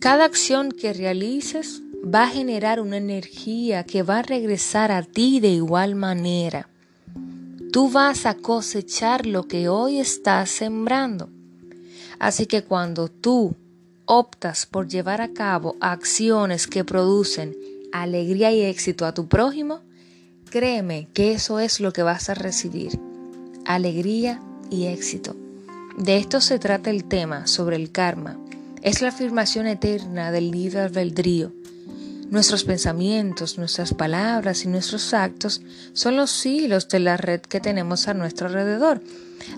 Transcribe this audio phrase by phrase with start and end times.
[0.00, 5.40] Cada acción que realices va a generar una energía que va a regresar a ti
[5.40, 6.70] de igual manera.
[7.70, 11.28] Tú vas a cosechar lo que hoy estás sembrando.
[12.18, 13.56] Así que cuando tú
[14.06, 17.54] optas por llevar a cabo acciones que producen
[17.92, 19.82] alegría y éxito a tu prójimo,
[20.48, 22.98] créeme que eso es lo que vas a recibir.
[23.66, 24.40] Alegría
[24.70, 25.36] y éxito.
[25.98, 28.38] De esto se trata el tema sobre el karma.
[28.82, 31.52] Es la afirmación eterna del libre albedrío.
[32.30, 35.60] Nuestros pensamientos, nuestras palabras y nuestros actos
[35.92, 39.02] son los hilos de la red que tenemos a nuestro alrededor.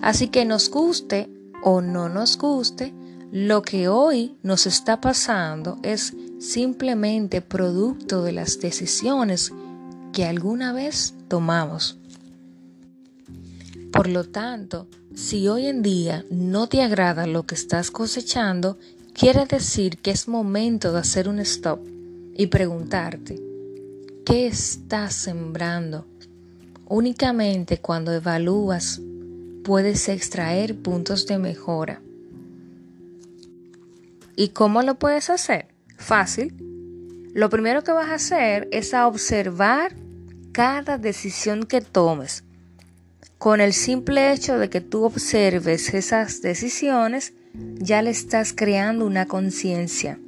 [0.00, 1.28] Así que nos guste
[1.62, 2.92] o no nos guste,
[3.30, 9.52] lo que hoy nos está pasando es simplemente producto de las decisiones
[10.12, 11.96] que alguna vez tomamos.
[13.92, 18.78] Por lo tanto, si hoy en día no te agrada lo que estás cosechando,
[19.14, 21.80] quiere decir que es momento de hacer un stop
[22.34, 23.40] y preguntarte,
[24.24, 26.06] ¿qué estás sembrando?
[26.86, 29.00] Únicamente cuando evalúas
[29.64, 32.02] puedes extraer puntos de mejora.
[34.34, 35.68] ¿Y cómo lo puedes hacer?
[35.96, 36.54] Fácil.
[37.34, 39.94] Lo primero que vas a hacer es a observar
[40.52, 42.44] cada decisión que tomes.
[43.38, 49.26] Con el simple hecho de que tú observes esas decisiones, ya le estás creando una
[49.26, 50.18] conciencia.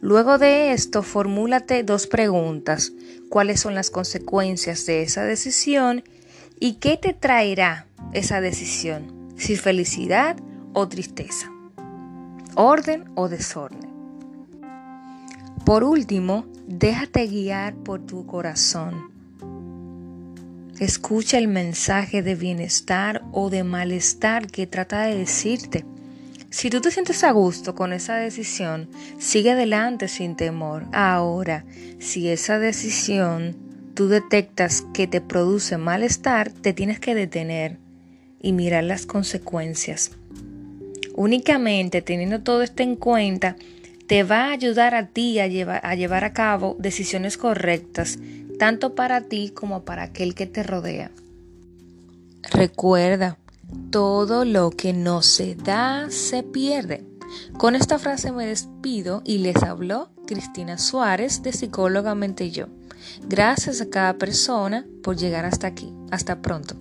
[0.00, 2.92] Luego de esto, formúlate dos preguntas.
[3.28, 6.02] ¿Cuáles son las consecuencias de esa decisión?
[6.58, 9.32] ¿Y qué te traerá esa decisión?
[9.36, 10.36] Si felicidad
[10.72, 11.50] o tristeza.
[12.54, 13.90] Orden o desorden.
[15.64, 19.12] Por último, déjate guiar por tu corazón.
[20.80, 25.84] Escucha el mensaje de bienestar o de malestar que trata de decirte.
[26.52, 30.84] Si tú te sientes a gusto con esa decisión, sigue adelante sin temor.
[30.92, 31.64] Ahora,
[31.98, 33.56] si esa decisión
[33.94, 37.78] tú detectas que te produce malestar, te tienes que detener
[38.38, 40.10] y mirar las consecuencias.
[41.14, 43.56] Únicamente teniendo todo esto en cuenta,
[44.06, 48.18] te va a ayudar a ti a llevar, a llevar a cabo decisiones correctas,
[48.58, 51.10] tanto para ti como para aquel que te rodea.
[52.50, 53.38] Recuerda,
[53.90, 57.06] todo lo que no se da se pierde.
[57.56, 62.66] Con esta frase me despido y les habló Cristina Suárez de Psicólogamente Yo.
[63.26, 65.92] Gracias a cada persona por llegar hasta aquí.
[66.10, 66.76] Hasta pronto.